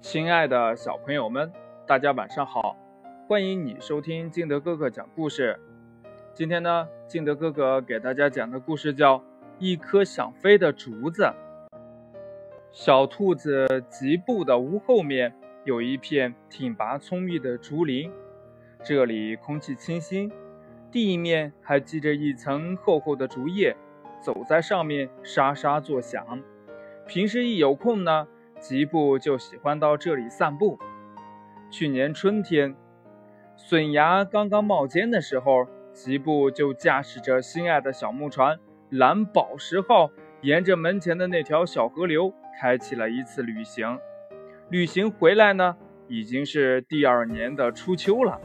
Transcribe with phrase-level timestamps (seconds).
[0.00, 1.52] 亲爱的小朋友们，
[1.86, 2.74] 大家晚上好！
[3.28, 5.60] 欢迎你收听金德哥哥讲故事。
[6.32, 9.18] 今天呢，金德哥哥给大家讲的故事叫
[9.58, 11.22] 《一颗想飞的竹子》。
[12.72, 18.10] 小兔子吉布的屋后面有一片挺拔葱郁的竹林，
[18.82, 20.32] 这里空气清新，
[20.90, 23.76] 地面还积着一层厚厚的竹叶，
[24.22, 26.42] 走在上面沙沙作响。
[27.06, 28.26] 平时一有空呢。
[28.60, 30.78] 吉布就喜欢到这里散步。
[31.70, 32.76] 去年春天，
[33.56, 38.58] 笋芽刚刚冒尖的时候，吉布就驾驶着心爱的小木船
[38.90, 40.10] “蓝宝石号”，
[40.42, 43.98] 沿着门前的那条小河流，开启了一次旅行。
[44.68, 48.38] 旅行回来呢，已经是第二年的初秋了。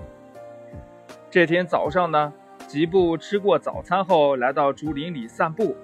[1.30, 2.34] 这天早上呢，
[2.68, 5.76] 吉布吃过早餐后，来到竹林里散步。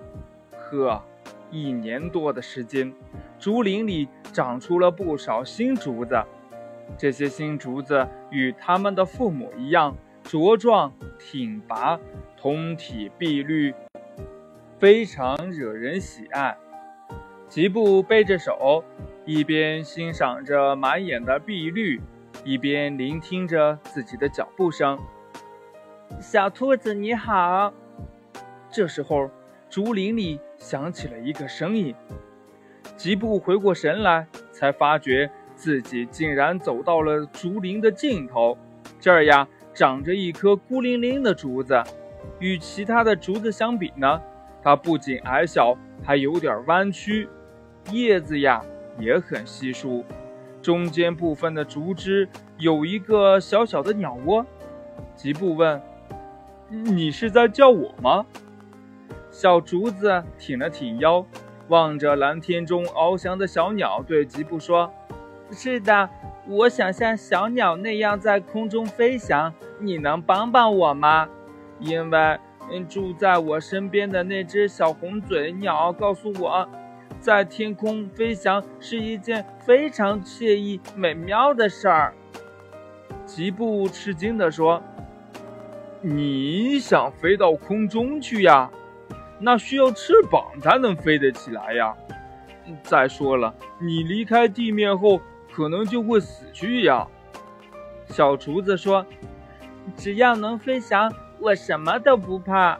[0.52, 1.03] 呵，
[1.51, 2.91] 一年多的时间，
[3.37, 4.07] 竹林里。
[4.33, 6.23] 长出了不少新竹子，
[6.97, 9.93] 这些新竹子与他们的父母一样
[10.23, 11.99] 茁壮挺拔，
[12.38, 13.75] 通体碧绿，
[14.80, 16.58] 非常惹人喜爱。
[17.49, 18.86] 吉布背着手，
[19.25, 21.99] 一边欣赏着满眼的碧绿，
[22.45, 24.97] 一边聆听着自己的脚步声。
[26.21, 27.73] 小兔子你好。
[28.71, 29.30] 这时候，
[29.69, 31.94] 竹林里响起了一个声音。
[32.95, 38.56] 吉布回过神来，才发觉自己竟然走到了竹林的尽头。
[39.00, 41.82] 这儿呀，长着一棵孤零零的竹子。
[42.39, 44.22] 与其他的竹子相比呢，
[44.62, 47.28] 它不仅矮小，还有点弯曲，
[47.92, 48.64] 叶子呀
[49.00, 50.06] 也很稀疏。
[50.62, 54.45] 中间部分的竹枝有一个小小的鸟窝。
[55.16, 55.82] 吉布问
[56.70, 58.23] ：“你是在叫我吗？”
[59.31, 61.25] 小竹子挺了挺腰。
[61.69, 64.91] 望着蓝天中翱翔的小鸟，对吉布说
[65.51, 66.09] ：“是的，
[66.45, 69.53] 我想像小鸟那样在空中飞翔。
[69.79, 71.29] 你能帮帮我吗？
[71.79, 72.37] 因为
[72.89, 76.67] 住在我身边的那只小红嘴鸟告诉我，
[77.21, 82.14] 在天空飞翔是一件非常惬意美妙的事儿。”
[83.25, 84.83] 吉布吃惊地说
[86.02, 88.70] ：“你想飞到空中去呀？”
[89.41, 91.95] 那需要翅膀才能飞得起来呀！
[92.83, 95.19] 再说了，你离开地面后
[95.52, 97.05] 可能就会死去呀。
[98.05, 99.05] 小厨子说
[99.97, 102.77] ：“只要能飞翔，我什么都不怕。”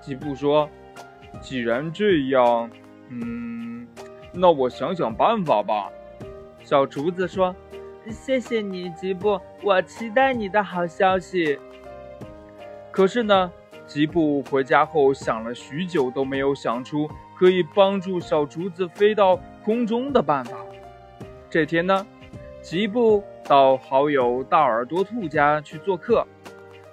[0.00, 0.68] 吉布说
[1.40, 2.70] ：“既然这样，
[3.10, 3.86] 嗯，
[4.32, 5.90] 那我想想办法吧。”
[6.64, 7.54] 小厨子说
[8.08, 11.58] ：“谢谢你，吉布，我期待你的好消息。”
[12.90, 13.52] 可是呢？
[13.92, 17.06] 吉布回家后想了许久，都没有想出
[17.38, 20.56] 可以帮助小竹子飞到空中的办法。
[21.50, 22.06] 这天呢，
[22.62, 26.26] 吉布到好友大耳朵兔家去做客，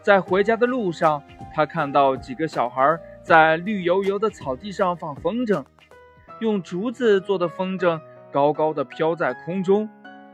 [0.01, 1.23] 在回家的路上，
[1.55, 5.63] 他看到几个小孩在绿油油的草地上放风筝，
[6.41, 7.97] 用竹子做的风筝
[8.29, 9.87] 高高的飘在空中，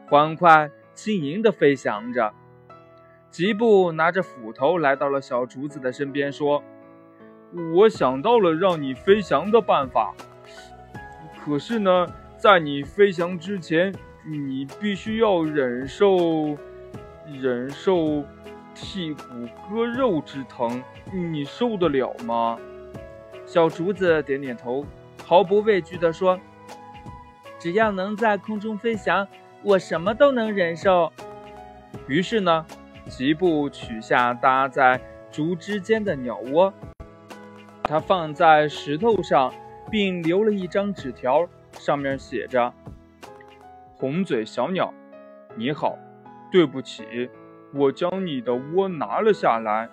[0.10, 2.34] 欢快轻盈地飞翔着。
[3.36, 6.64] 吉布拿着斧头来到了小竹子的身边，说
[7.76, 10.14] ：“我想到了让你飞翔的办法。
[11.44, 12.08] 可是呢，
[12.38, 13.94] 在你飞翔之前，
[14.26, 16.58] 你必须要忍受
[17.28, 18.24] 忍受
[18.74, 20.82] 剔骨割肉之疼，
[21.12, 22.58] 你受得了吗？”
[23.46, 24.86] 小竹子点点头，
[25.26, 26.40] 毫不畏惧地说
[27.60, 29.28] ：“只要能在空中飞翔，
[29.62, 31.12] 我什么都能忍受。”
[32.08, 32.66] 于是呢。
[33.08, 35.00] 吉布取下搭在
[35.32, 36.74] 竹枝间的鸟窝，
[37.84, 39.54] 它放在石头上，
[39.92, 42.74] 并留了一张纸条，上面写着
[43.96, 44.92] ：“红嘴小鸟，
[45.56, 45.98] 你好，
[46.52, 47.30] 对不起，
[47.74, 49.88] 我将你的窝拿了下来。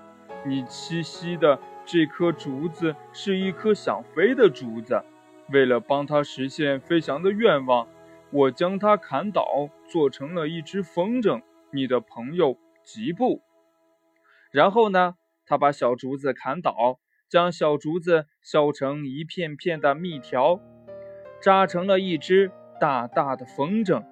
[0.45, 5.03] 你栖息的这棵竹子是一棵想飞的竹子，
[5.51, 7.87] 为了帮它实现飞翔的愿望，
[8.31, 11.43] 我将它砍倒，做成了一只风筝。
[11.71, 13.43] 你的朋友。”吉布，
[14.51, 15.17] 然后呢？
[15.45, 16.99] 他把小竹子砍倒，
[17.29, 20.61] 将小竹子削成一片片的密条，
[21.41, 22.51] 扎成了一只
[22.81, 24.05] 大大的风筝。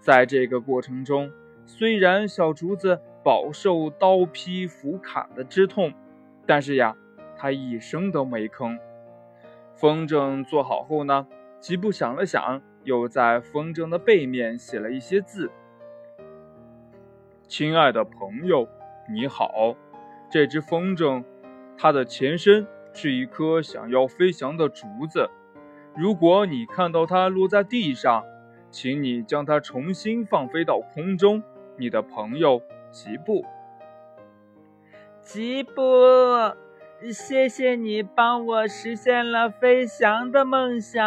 [0.00, 1.30] 在这个过程中，
[1.66, 5.92] 虽然小竹子饱受刀劈斧砍的之痛，
[6.46, 6.96] 但是呀，
[7.36, 8.78] 他一声都没吭。
[9.74, 11.26] 风筝做好后呢，
[11.60, 15.50] 吉布想了想，又在风筝的背面写了一些字。
[17.48, 18.68] 亲爱的朋友，
[19.08, 19.74] 你好。
[20.30, 21.24] 这只风筝，
[21.78, 25.30] 它的前身是一颗想要飞翔的竹子。
[25.96, 28.22] 如果你看到它落在地上，
[28.70, 31.42] 请你将它重新放飞到空中。
[31.78, 32.60] 你的朋友
[32.90, 33.42] 吉布。
[35.22, 35.80] 吉布，
[37.10, 41.02] 谢谢你帮我实现了飞翔的梦想。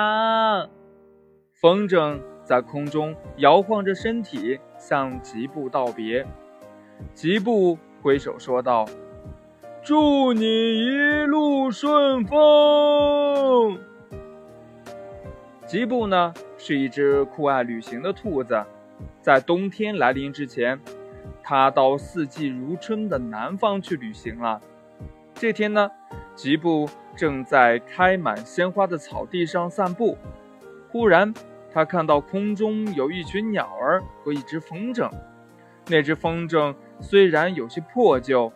[1.53, 2.19] 风筝
[2.51, 6.27] 在空中摇晃着身体，向吉布道别。
[7.13, 8.85] 吉布挥手说道
[9.81, 10.89] ：“祝你一
[11.25, 13.79] 路顺风。”
[15.65, 18.61] 吉布呢，是一只酷爱旅行的兔子。
[19.21, 20.77] 在冬天来临之前，
[21.41, 24.61] 它到四季如春的南方去旅行了。
[25.35, 25.89] 这天呢，
[26.35, 30.17] 吉布正在开满鲜花的草地上散步，
[30.89, 31.33] 忽然
[31.73, 35.09] 他看到空中有一群鸟儿和一只风筝。
[35.87, 38.51] 那只风筝虽然有些破旧，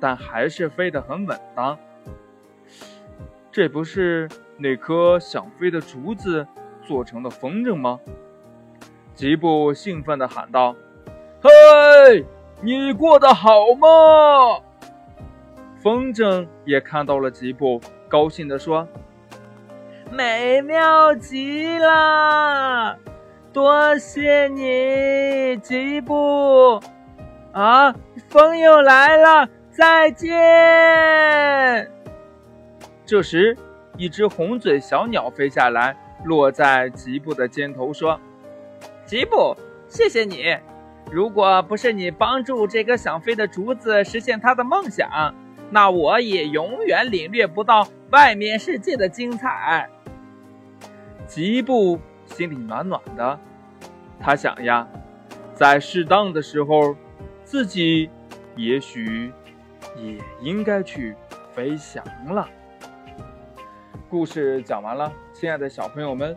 [0.00, 1.78] 但还是飞得很稳当。
[3.50, 4.28] 这不是
[4.58, 6.46] 那棵想飞的竹子
[6.82, 7.98] 做成的风筝吗？
[9.14, 10.76] 吉布兴奋地喊道
[11.40, 12.26] ：“嘿，
[12.60, 13.88] 你过得好吗？”
[15.82, 18.86] 风筝也看到了吉布，高兴地说
[20.10, 22.96] ：“美妙极了，
[23.52, 26.80] 多谢你，吉布。”
[27.52, 27.94] 啊，
[28.28, 31.90] 风又来了，再见。
[33.06, 33.56] 这时，
[33.96, 38.20] 一只红嘴小鸟飞下来，落在吉布的肩头，说
[39.06, 39.56] ：“吉布，
[39.88, 40.54] 谢谢你！
[41.10, 45.34] 如果不是你帮助这个想飞的竹子实现它的梦想，
[45.70, 49.88] 那我也永远领略不到外面世界的精彩。”
[51.26, 53.38] 吉布心里暖暖的，
[54.20, 54.86] 他想呀，
[55.54, 56.96] 在适当的时候。
[57.46, 58.10] 自己
[58.56, 59.32] 也许
[59.96, 61.14] 也应该去
[61.52, 62.48] 飞翔了。
[64.10, 66.36] 故事讲完了，亲爱的小朋友们，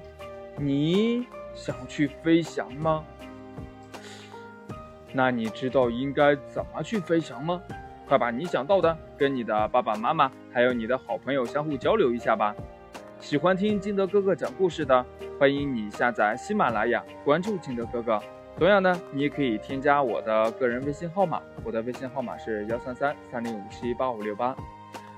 [0.56, 1.26] 你
[1.56, 3.04] 想去飞翔吗？
[5.12, 7.60] 那你知道应该怎么去飞翔吗？
[8.08, 12.56] 快把你想到的跟你的爸爸妈妈还有你的好朋友相互交流一下吧。
[13.20, 15.06] 喜欢听金德哥哥讲故事的，
[15.38, 18.20] 欢迎你下载喜马拉雅，关注金德哥哥。
[18.58, 24.56] 同样呢，你也可以添加我的个人微信号码，我的微信号码是幺三三三零五七八五六八。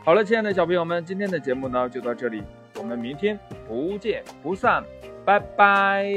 [0.03, 2.43] 好了，亲爱的小朋友们，今天的节目呢就到这里，
[2.77, 4.83] 我们明天不见不散，
[5.23, 6.11] 拜拜。